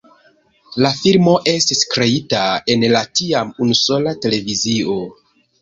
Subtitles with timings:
[0.85, 2.41] La filmo estis kreita
[2.77, 4.99] en la tiam unusola televizio.